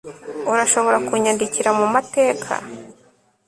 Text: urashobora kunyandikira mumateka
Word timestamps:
urashobora 0.51 0.97
kunyandikira 1.07 1.69
mumateka 1.77 2.53